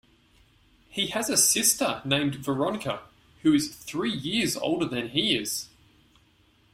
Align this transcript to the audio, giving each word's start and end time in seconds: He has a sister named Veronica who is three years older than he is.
He 0.89 1.09
has 1.09 1.29
a 1.29 1.37
sister 1.37 2.01
named 2.03 2.33
Veronica 2.37 3.01
who 3.43 3.53
is 3.53 3.67
three 3.71 4.11
years 4.11 4.57
older 4.57 4.87
than 4.87 5.09
he 5.09 5.35
is. 5.37 5.69